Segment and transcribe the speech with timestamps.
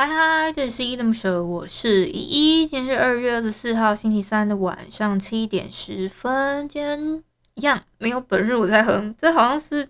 [0.00, 2.66] 嗨嗨，这里是依依恋不舍，我是依依。
[2.66, 6.66] 今天是二月二十四号星期三的晚上七点十分。
[6.70, 7.22] 今天
[7.52, 9.86] 一样没有本日我在哼，这好像是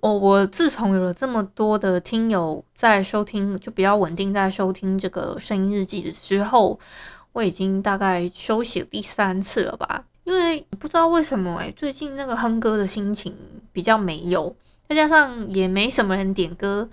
[0.00, 6.80] 我我自从有了这么多的听友在收听，就比较稳定在收听这个声音日记的时候，
[7.30, 10.06] 我已经大概休息了第三次了吧。
[10.24, 13.32] 因为不知道为什么哎、最近那个哼歌的心情
[13.72, 14.56] 比较没有，
[14.88, 16.90] 再加上也没什么人点歌。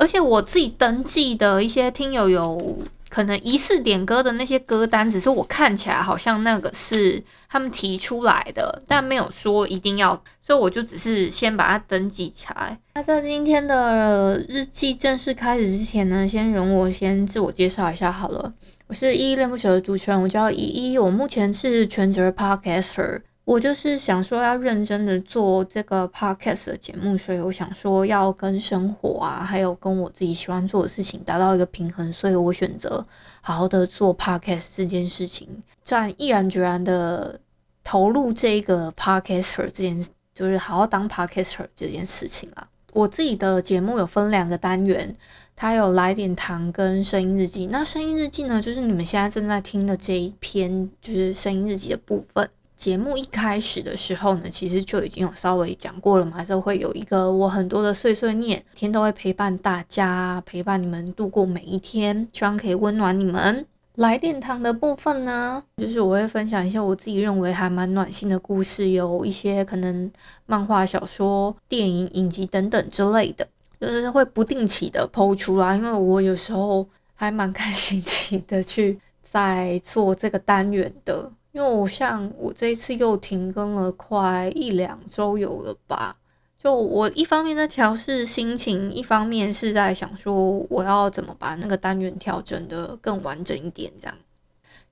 [0.00, 2.78] 而且我自己登记的一些听友有
[3.10, 12.78] 可能疑似点歌的那些歌单，只是我看起来好像那个是他们提出来的，但没有说一定要，所以我就只是先把它登记起来。
[12.94, 18.52] 那在今天的日记正式开始之前呢，先容我先自我介绍一下好了，
[18.86, 23.20] 我是依依恋不舍的主持人，我叫依依，我目前是全职 Podcaster。
[23.50, 33.04] 我就是想说要认真的做这个 podcast 的节目，所以我想说要跟生活啊，还有跟我自己喜欢做的事情达到一个平衡，所以我选择
[33.40, 35.48] 好好的做 podcast 这件事情，
[35.82, 37.40] 这样毅然决然的
[37.82, 42.68] 投入这个 podcaster 这件，就是好好当 podcaster 这件事情啊。
[42.92, 45.16] 我自己的节目有分两个单元，
[45.56, 47.66] 它有来点糖跟声音日记。
[47.66, 52.48] 那声音日记呢，就是你们现在正在听的这一篇，就是声音日记的部分。
[52.80, 63.66] 节目一开始的时候呢，其实就已经有稍微讲过了嘛，就会有一个我很多的碎碎念，天都会陪伴大家，陪伴你们度过每一天，希望可以温暖你们。
[63.96, 70.10] 来电堂的部分呢，就是我会分享一些我自己认为还蛮暖心的故事，有一些可能
[70.46, 73.46] 漫画、小说、电影、影集等等之类的，
[73.78, 81.30] 就是会不定期的 po 出来，因为我有时候还蛮看心情的去在做这个单元的。
[81.52, 86.16] 因为我像我这一次又停更了快一两周有了吧，
[86.62, 93.90] 就我一方面在调试心情，一方面是在想说我要怎么把那个单元调整得更完整一点。
[93.98, 94.16] 这样，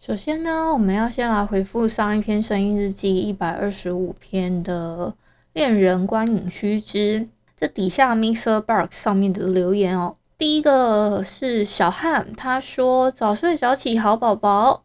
[0.01, 5.15] 首先呢，我们要先来回复上一篇声音日记一百二十五篇的
[5.53, 7.29] 恋人观影须知，
[7.61, 14.83] 这底下 Mixer Box 上面的留言哦，第一个是小汉，他说早睡早起好宝宝。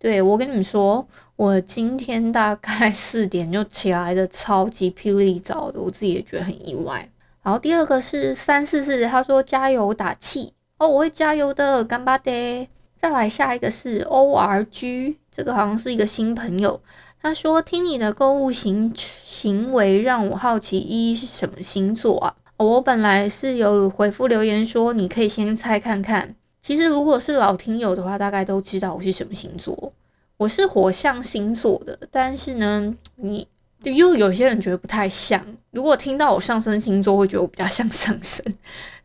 [0.00, 1.06] 对，我跟你们说，
[1.36, 7.06] 我今天大概 四点就起来的，超级霹雳早的，我自己也觉得很意外。
[7.42, 12.66] 然后第二个是三四四，他说加油打气哦，我会加油的，干巴爹。
[12.98, 16.80] 再来下一个是 ORG，这个好像是一个新朋友，
[17.20, 22.34] 他说听你的购物行行为让我好奇，一是什么星座啊？
[22.56, 26.36] 我本来是有回复留言说你可以先猜看看。
[26.62, 29.92] 其实，如果是老听友的话，大概都知道我是什么星座。
[30.36, 33.46] 我是火象星座的，但是呢，你
[33.82, 35.44] 又有些人觉得不太像。
[35.70, 38.44] 如果听到我上升星座，会觉得我比较像上升。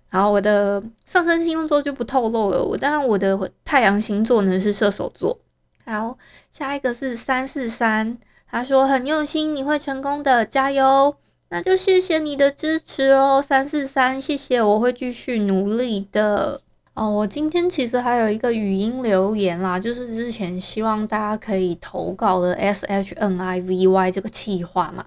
[0.09, 2.63] 然后我的上升星座就不透露了。
[2.63, 5.37] 我当然我的太阳星座呢是射手座。
[5.83, 6.17] 好，
[6.53, 8.17] 下一个是三四三，
[8.49, 11.15] 他说很用心，你会成功的，加油！
[11.49, 16.61] 那就谢谢你的支持哦，三四三，谢谢，我会继续努力的。
[16.95, 25.05] 哦，我今天其实还有一个语音留言啦，就是之前希望大家可以投稿的 S H N I V Y 这个企划嘛。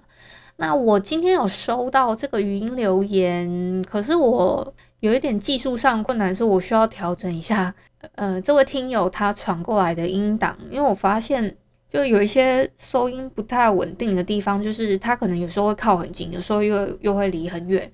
[0.57, 7.75] 那我今天有收到这个语音留言，可是我有一点技术上困难，是我需要调整一下。
[8.17, 11.57] 呃，这位听友他传过来的音档，因为我发现
[11.89, 17.91] 就有一些收音不太稳定的地方，就是他可能有时候会靠很近，有时候又又会离很远，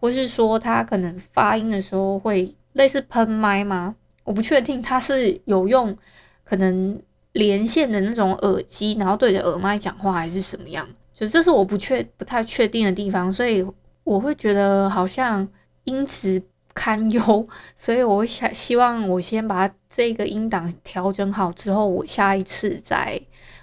[0.00, 2.52] 或是说他可能发音的时候会。
[2.76, 3.96] 类似喷麦吗？
[4.24, 5.96] 我不确定他是有用
[6.44, 7.00] 可能
[7.32, 10.88] 连线的那种耳机，然后对着耳麦讲话，还是什么样？
[11.14, 13.66] 就这是我不确不太确定的地方，所以
[14.04, 15.48] 我会觉得好像
[15.84, 16.42] 音质
[16.74, 23.20] 堪忧， 所以我想希望我先把这个音档调整好之后，我下一次再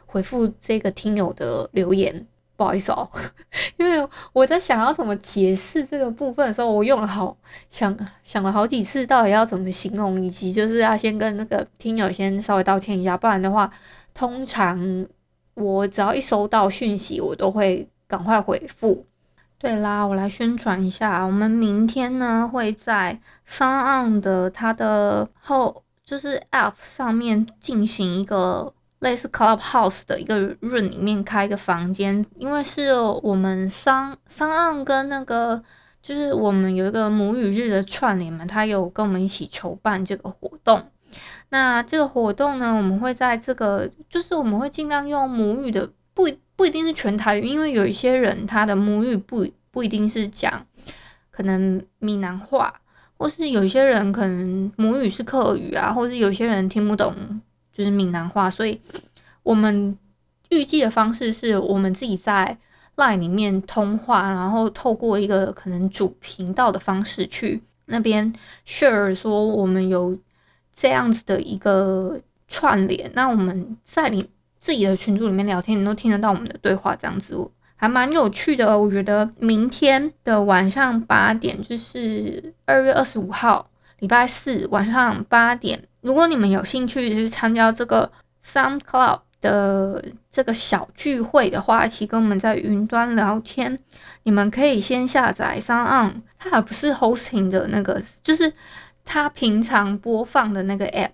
[0.07, 2.25] 回复这个听友的留言。
[2.55, 3.09] 不好意思哦，
[3.77, 7.35] 因为我在想要怎么解释这个部分的时候，我用了好
[7.69, 13.71] 想想了好几次，到底要怎么形容，以及就是要先跟那个听友先稍微道歉一下，不然的话，
[14.13, 15.07] 通常
[15.55, 19.05] 我只要一收到讯息，我都会赶快回复。
[19.57, 28.73] 对啦，我来宣传一下，我们明天呢会在 SoundOn 的它的后就是 App 上面进行一个
[29.03, 35.63] 类似 Clubhouse 的一个 room 里面开一个房间，因为是我们 Sound SoundOn 跟那个
[36.01, 40.89] 就是我们有一个母语日的串联嘛，他有跟我们一起筹办这个活动。
[41.49, 46.27] 那这个活动呢，我们会在这个就是我们会尽量用母语的不。
[46.55, 50.67] 不一定是全台语，因为有一些人他的母语不不一定是讲
[51.31, 52.71] 可能闽南话，
[53.17, 57.41] 或是有些人可能母语是客语啊，或是有些人听不懂
[57.73, 58.79] 就是闽南话，所以
[59.43, 59.97] 我们
[60.49, 62.57] 预计的方式是我们自己在
[62.95, 68.33] LINE 里面通话，然后透过一个可能主频道的方式去那边
[68.65, 70.17] share 说我们有
[70.73, 74.29] 这样子的一个串联，那我们在你。
[74.63, 78.79] 自己的群组里面聊天，你都听得到我们的对话，这样子还蛮有趣的。
[78.79, 88.11] 我觉得明天的晚上八点，就是二月二十五号礼拜四晚上八点，如果你们有兴趣去参加这个
[88.45, 93.79] SoundCloud 的这个小聚会的话，一起跟我们在云端聊天，
[94.23, 98.53] 你们可以先下载 SoundOn，它还不是 hosting 的那个，就是
[99.03, 101.09] 它平常播放的那个 app，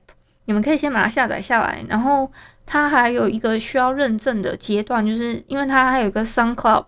[0.46, 2.30] 你们可以先把它下载下来，然后。
[2.72, 6.86] 它还有一个需要认证的阶段，就是因为它还有一个 SoundCloud，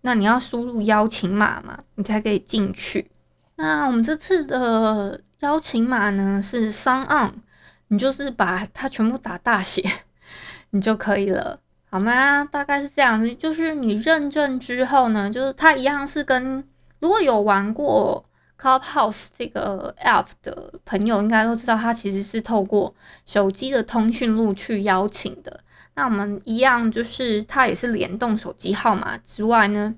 [0.00, 3.08] 那你要输入邀请码嘛，你才可以进去。
[3.54, 7.42] 那我们这次的邀请码呢是商 on
[7.88, 9.84] 你就是把它全部打大写，
[10.70, 11.58] 你就可以了，
[11.90, 12.44] 好吗？
[12.44, 16.64] 大概是这样子，就是你认证之后呢，就是它一样是跟
[16.98, 18.24] 如果有玩过。
[18.60, 22.94] Clubhouse 这个 app 的朋友应该都知道，它其实是透过
[23.24, 25.60] 手机的通讯录去邀请的。
[25.94, 29.94] 那我们一样，就是它也是联动手机号码之外呢，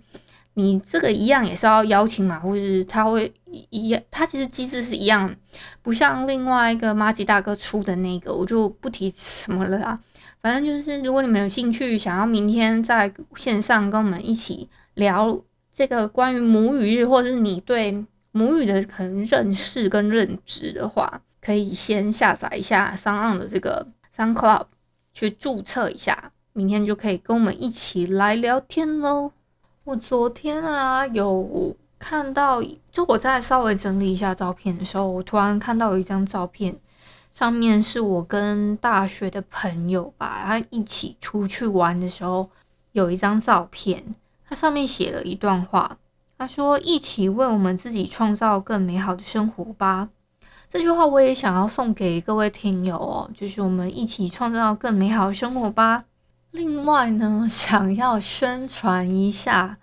[0.54, 3.32] 你这个一样也是要邀请码，或是他会
[3.70, 5.34] 一样，它其实机制是一样，
[5.82, 9.98] 不像另外一个麻吉大哥出的那个，我就不提什么了啦。
[10.40, 15.40] 反正就是，如果你们有兴趣，想要明天在线上跟我们一起聊
[15.72, 18.04] 这个关于母语日，或者是你对。
[18.34, 24.68] 母语的可能认识跟认知的话，可以先下载一下桑昂的这个 SoundCloud
[25.12, 29.32] 去注册一下，明天就可以跟我们一起来聊天喽。
[29.84, 32.62] 我昨天啊有看到，
[32.92, 36.78] 就我在稍微整理一下照片的时候，我突然看到有一张照片，
[37.34, 42.48] 上面是我跟大学的朋友吧，他一起出去玩的时候
[42.92, 44.14] 有一张照片，
[44.48, 45.98] 它上面写了一段话。
[46.38, 50.10] 他说：“一起为我们自己创造更美好的生活吧。”
[50.70, 56.04] 这句话我也想要送给各位听友哦，就是我们一起创造更美好的生活吧。
[56.52, 59.78] 另外呢，想要宣传一下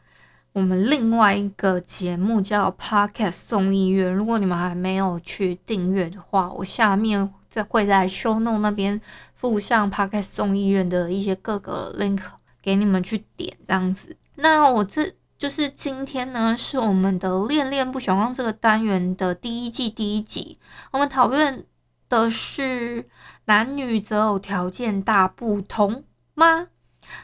[0.53, 4.13] 我们另外一个节目叫 Podcast 众议院。
[4.13, 9.01] 如果你们还没有去订阅的话，我下面在会在 Show Note 那边
[9.33, 12.21] 附上 Podcast 众议院的一些各个 link
[12.61, 14.15] 给你们去点，这样子。
[14.35, 15.13] 那我这。
[15.39, 20.59] 就是今天呢，是我们的《恋恋不想忘》这个单元的第一季第一集。
[20.91, 21.65] 我们讨论
[22.09, 23.07] 的是
[23.45, 26.03] 男女择偶条件大不同
[26.39, 26.67] 吗？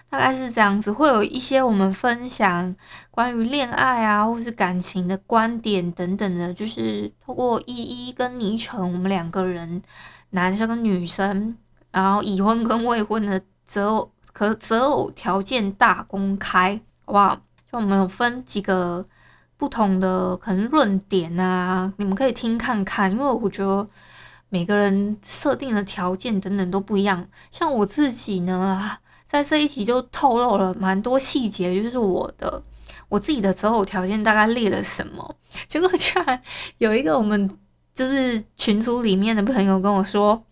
[0.09, 2.75] 大概是这样子，会有一些我们分享
[3.11, 6.53] 关于恋爱啊，或是感情的观点等等的。
[6.53, 9.81] 就是透过依依跟倪橙，我们两个人，
[10.31, 11.57] 男生跟女生，
[11.91, 17.35] 然后已婚跟未婚的择偶可择偶条件大公开，好不好？
[17.71, 19.03] 就我们有分几个
[19.57, 23.85] 不同的可能论点啊，你们可以听看看，因为我觉得
[24.49, 27.27] 每个人设定的条件等等都不一样。
[27.51, 32.61] 像我自己呢，在这一集就透露了蛮多细节，就是我的
[33.09, 35.35] 我自己的择偶条件大概列了什么。
[35.67, 36.41] 结果居然
[36.77, 37.57] 有一个我们
[37.93, 40.43] 就是群组里面的朋友跟我说：“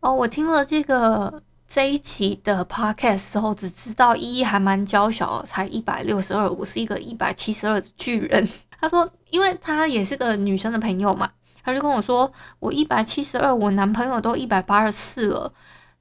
[0.00, 8.48] 哦，我听了这个。”这一期的 podcast 之后，只知道依依还蛮娇小的，才一百六十二，我是一个一百七十二的巨人。
[8.80, 11.28] 他说，因为他也是个女生的朋友嘛，
[11.64, 15.52] 他就跟我说，我一百七十二，我男朋友都一百八十四了，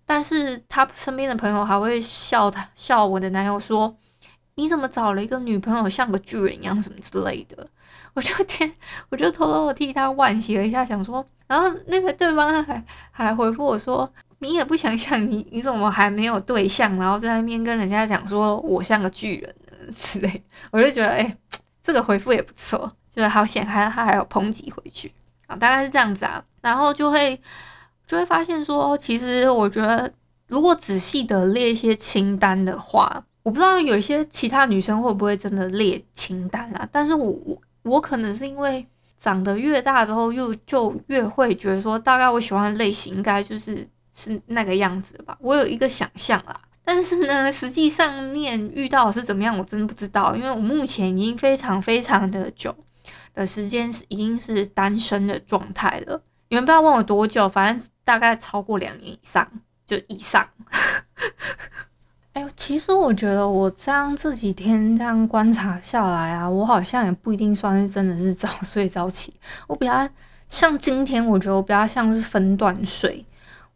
[0.05, 3.95] 但是他身边的朋友还会笑他，笑我的男友说，
[4.55, 7.67] 你怎么找了一个女朋友像个巨人一样，什么之类的。
[8.15, 8.71] 我就天，
[9.09, 14.11] 我就偷偷的替他惋惜了一下，想说，然后那个对方还还回复我说。
[14.39, 19.55] 你也不想想你，你怎么还没有对象，然后在那边跟人家讲说我像个巨人
[19.95, 21.37] 之类，我就觉得哎、
[21.81, 25.13] 这个回复也不错，就是好险，还他还有抨击回去
[25.47, 27.41] 啊，大概是这样子啊，然后就会
[28.05, 30.11] 就会发现说，其实我觉得
[30.47, 36.87] 如果仔细的列一些清单的话，我不知道有一些其他女生会不会真的列清单啊？
[36.91, 38.85] 但是我我我可能是因为
[39.19, 45.37] 长得越大之后，又就越会觉得说，大概我喜欢的类型应该就是是那个样子吧。
[45.41, 52.75] 我有一个想象啦，但是呢，实际上面遇到是怎么样，我真不知道，因为我目前已经非常非常的久
[53.33, 56.21] 的时间是已经是单身的状态了。
[56.53, 59.47] 你们不要问我多久，反正大概超过两年以上，
[59.87, 60.47] 就以上。
[62.33, 69.33] 哎呦，其实我觉得我这样这几天这样观察下来啊，我好像也不一定算是真的是早 睡早起。
[69.65, 70.07] 我比较
[70.47, 73.25] 像今天，我觉得我比较像是分段睡。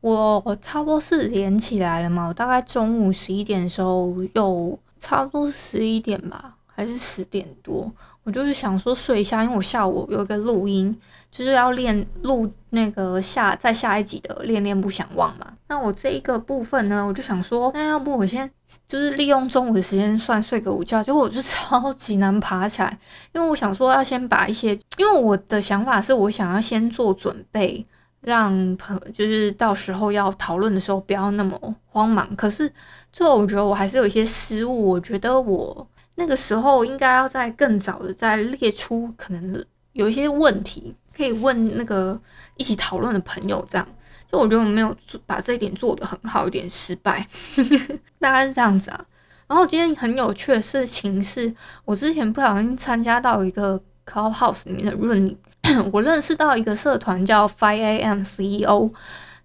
[0.02, 6.54] 我我差不多是连起来了嘛，我大概中午十一点的时候又差不多十一点吧。
[6.80, 7.92] 还是十点多，
[8.28, 10.94] 我就是想说睡一下，因为我下午有一个录音，
[11.32, 15.48] 就是要练录那个下在下一集的恋恋不想忘嘛。
[15.70, 18.52] 那我这一个部分呢，我就想说，那要不我先
[18.86, 23.00] 就是利用中午的时间算睡个午觉，结果我就 超级难爬起来，
[23.34, 27.86] 因为我想说要先把一些，因为我的想法是我想要先做准备，
[28.20, 32.36] 让朋就是到时候要讨论的时候不要那么慌忙。
[32.36, 32.70] 可是
[33.14, 35.88] 最后我觉得我还是有一些失误，我觉得我。
[36.20, 42.20] 那个时候应该要在更早的再列出可能有一些问题可以问那个
[42.56, 43.88] 一起讨论的朋友，这样
[44.32, 47.26] 就我觉得我没有做把这一点做得很好，有点失败，
[48.20, 49.06] 大概是这样子啊。
[49.48, 51.54] 然后今天很有趣的事情是，
[51.86, 55.38] 我之前不小心参加到一个 Clubhouse 里面的论，
[55.94, 58.92] 我认识到一个社团叫 Five AM CEO。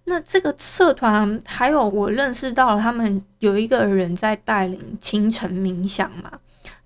[0.05, 6.31] 那这个社团还有我认识到了他们有一个人在带领清晨冥想嘛。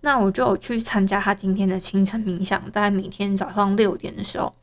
[0.02, 4.54] 那我就有去参加他今天的清晨冥想，在每天早上六点的时候，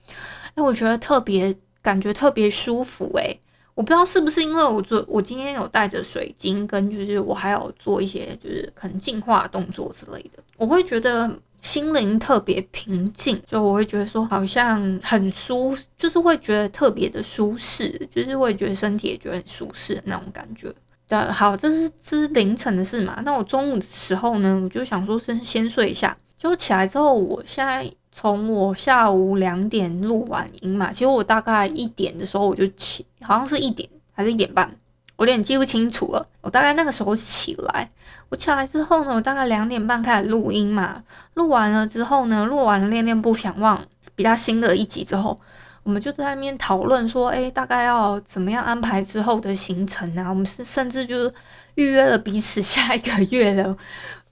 [0.54, 3.40] 哎，我觉得特别感觉特别舒服诶，
[3.74, 20.72] 我不知道是不是因为我做我今天有带着水晶，跟就是我还有做一些就是可能净化动作之类的，我会觉得心灵特别平静，就我会觉得说好像很舒，就是会觉得特别的舒适，就是会觉得身体也觉得很舒适那种感觉。
[21.06, 23.20] 对，好，这是这是凌晨的事嘛。
[23.24, 26.16] 那我中午的时候呢，我就想说先先睡一下。
[26.36, 34.74] 结果起来之后，我现在从我下午两点录完音嘛，其实我大概一点的时候我就起，好像是一点还是一点半，
[35.16, 36.26] 我有点记不清楚了。
[36.40, 37.90] 我大概那个时候起来，
[38.30, 41.02] 我起来之后呢，我大概两点半开始录音嘛。
[41.34, 45.38] 录完了之后呢，录完了恋恋不想忘比较新的一集之后。
[45.84, 50.30] 我们就在那边讨论说，哎，大概要怎么样安排之后的行程啊？
[50.30, 51.32] 我们是甚至就是
[51.74, 53.76] 预约了彼此 下一个月了，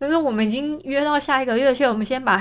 [0.01, 2.39] 就是我们已经约到下一个月去，我们先把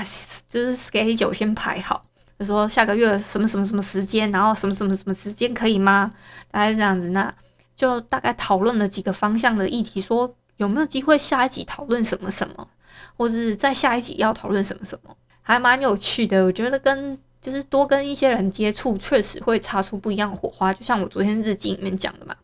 [0.48, 2.02] 就是 schedule 先排好，
[2.38, 6.10] 就说下个月什么什么什么时间，然后什么什么什么时间可以吗？
[6.50, 7.32] 大概是这样子，那
[7.76, 12.66] 就大概讨论了几个方向的议题，说有没有机会下一集讨论什么什么，
[13.18, 17.18] 或者在下一集要讨论什么什么，还蛮有趣的，我觉得跟。
[17.42, 20.72] 就是多跟一些人接触，确实会擦出不一样的火花。
[20.72, 22.34] 就像我昨天日记里面讲的嘛，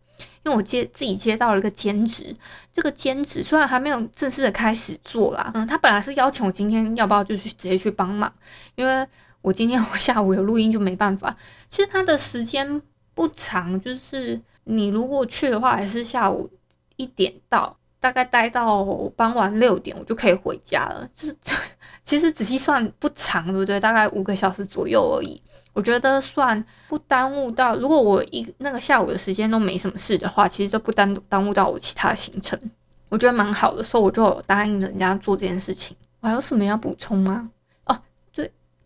[0.44, 2.36] 因为我接自己接到了一个兼职，
[2.72, 8.30] 这个兼职虽然还没有正式的开始做啦，嗯，他本来是邀请我今天要不要就去直接去帮忙，
[8.74, 9.06] 因为
[9.40, 11.36] 我今天 我下午有录音就没办法。
[11.70, 12.82] 其实他的时间
[13.14, 16.50] 不长，就是你如果去的话，还是下午
[16.96, 18.84] 一点到，大概待到
[19.16, 21.08] 傍晚六点，我就可以回家了。
[21.14, 21.36] 就是。
[22.04, 23.78] 其实仔细算不长，对不对？
[23.78, 25.38] 大概五个小时左右而已。
[25.74, 32.58] 我觉得算不耽误到，如果我一那个下午的时间都没什么事的话，其实都不耽耽误到我其他行程。
[33.10, 35.94] 我觉得蛮好的，所以我就答应人家做这件事情。
[36.20, 37.50] 我还有什么要补充吗？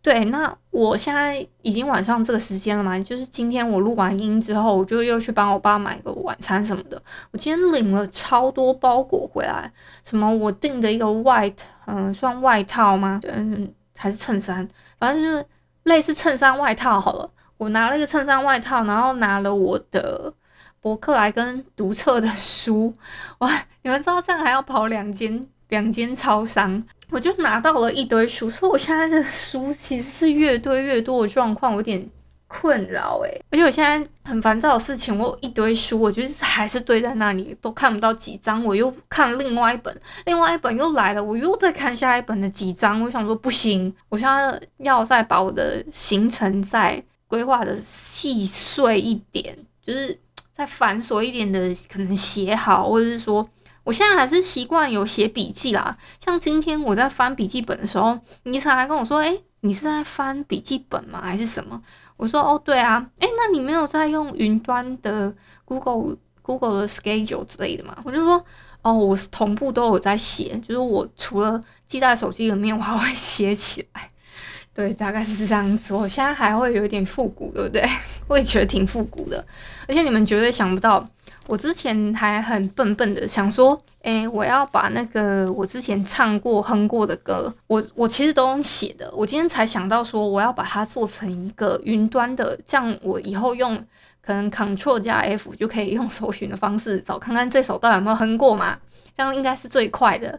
[0.03, 7.01] 对，那我现在已经晚上这个时间了嘛，就是今天我录完音之后，我就又去帮我爸买个晚餐什么的。
[7.31, 9.73] 我今天领了超多包裹回来，
[10.05, 11.55] 什么我订的一个外，
[11.87, 13.21] 嗯，算外套吗？
[13.29, 14.69] 嗯，还是衬衫，
[14.99, 15.47] 反正就是
[15.85, 17.31] 类似衬衫外套好了。
[17.57, 20.35] 我拿了一个衬衫外套，然后拿了我的
[20.81, 22.93] 博客来跟读册的书。
[23.39, 23.49] 哇，
[23.83, 26.83] 你们知道这样还要跑两间两间超商？
[27.13, 32.09] 我就拿到了一堆书，所以我现在的书其实是越堆越多的状况，我有点
[32.49, 33.45] 困扰诶。
[33.51, 38.65] 而且我现在很烦躁的事情，我有一堆书，我就是还是堆在那里，都看不到几张。
[38.65, 43.03] 我又看另外一本，另外一本又来了，我又再看下一本的几张。
[43.03, 50.19] 我想说不行，我现在要再把我的行程再规划的细碎一点，就是
[50.57, 51.61] 再繁琐一点的，
[51.93, 53.47] 可能写好，或者是说。
[53.85, 61.21] 我现在还是习惯有写笔记啦，像今天我在翻笔记本的时候，尼采还跟我说：“诶、你是在翻笔记本吗？
[61.23, 61.83] 还是什么？”
[62.17, 65.35] 我说：“哦，对啊。”诶，那你没有在用云端的
[65.65, 67.97] Google Google 的 Schedule 之类的吗？
[68.05, 68.45] 我就说
[68.83, 74.11] ：“哦，我是同步都有在写，就是我除了记在手机里面，我还会写起来。
[74.75, 75.93] 对，大概是这样子。
[75.93, 77.85] 我现在还会有一点复古，对不对？
[78.29, 79.45] 我也觉得挺复古的。
[79.87, 81.07] 而且你们绝对想不到，
[81.47, 89.13] 我之前还很笨笨的想说，诶，我要把那个我之前唱过、哼过的歌，我我其实都写的。
[89.15, 93.85] 我今天才想到说，我要把它做成一个云端的，这样我以后用。
[94.25, 98.79] 可能 Ctrl 加 F 就可以用搜寻的方式找看看这首到底有没有哼过嘛？
[99.17, 100.39] 这样应该是最快的。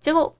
[0.00, 0.34] 结果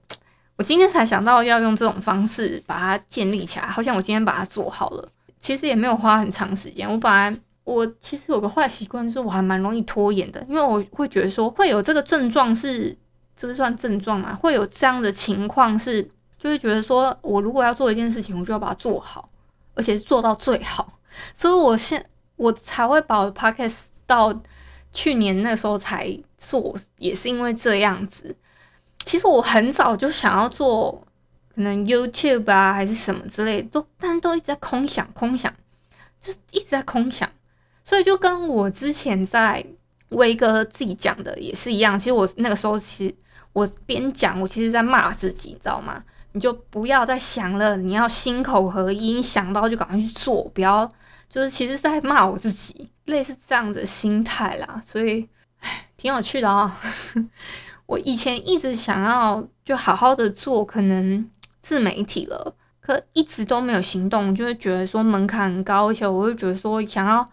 [0.55, 5.07] 我今天才想到要用这种方式把它建立起来，好像我今天把它做好了。
[5.39, 6.89] 其实也没有花很长时间。
[6.91, 7.31] 我本来
[7.69, 12.97] 我其实有个坏习惯，就是我还蛮容易拖延的，因为我会觉得说会有这个症状是，
[13.35, 14.33] 这是算症状嘛？
[14.33, 16.01] 会有这样的情况是，
[16.39, 19.29] 就会觉得说我如果要做一件事情，我就要把它做好，
[19.75, 20.99] 而且做到最好。
[21.37, 22.03] 所以我现
[22.37, 23.75] 我才会把我 podcast
[24.07, 24.41] 到
[24.91, 28.35] 去年那时候才做，也是因为这样子。
[29.05, 31.03] 其实我很早就想要做，
[31.53, 35.53] 可能 YouTube 啊还是什么之类，都但都一直在空想空想，
[36.19, 37.29] 就一直在空想。
[37.89, 39.65] 所以就跟我之前在
[40.09, 41.97] 威哥自己讲的也是一样。
[41.97, 43.15] 其实我那个时候其实
[43.51, 46.03] 我边讲，我其实在骂自己，你知道吗？
[46.33, 50.87] 你就不要再想了，你要心口合一，想到就赶快去做，不要。
[51.27, 55.27] 就是其实是在骂我自己，类似这样子的心态啦，所以
[55.61, 56.79] 唉，挺有趣的啊、
[57.87, 61.27] 我以前一直想要就好好的做可能
[61.63, 67.27] 自媒体了，可一直都没有行动，就会觉得说门槛很高，而且我会觉得说想要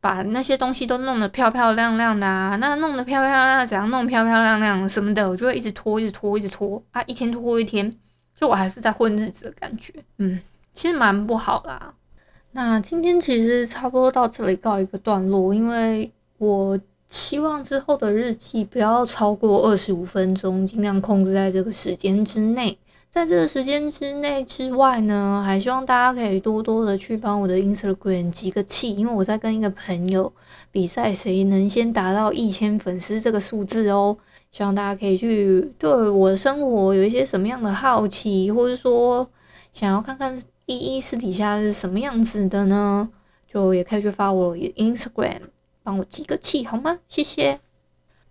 [0.00, 7.92] 把那些东西都弄得漂漂亮亮的啊，那弄得漂漂亮亮，怎样弄漂漂亮亮什么的，我就会一直拖，一直拖，一直拖啊，一天拖一天，
[8.38, 10.40] 就我还是在混日子的感觉，嗯，
[10.72, 11.94] 其实蛮不好啦。
[12.52, 16.78] 那今天其实差不多到这里告一个段落，因为我
[17.08, 22.78] 希望之后的日记不要超过二十五分钟，尽量控制在这个时间之内。
[23.18, 30.32] 在这个时间之内之外呢，还希望大家可以多多的去帮我的 Instagram 集个气，因为我在跟一个朋友
[30.70, 34.16] 比赛，谁能先达到一千粉丝这个数字哦。
[34.52, 39.28] 希望大家可以去对我的生活有一些什么样的好奇，或者说
[39.72, 40.40] 想要看看。
[40.70, 43.08] 依依私底下是什么样子的呢？
[43.50, 45.40] 就也可以去发我 Instagram，
[45.82, 46.98] 帮我集个气好吗？
[47.08, 47.58] 谢谢，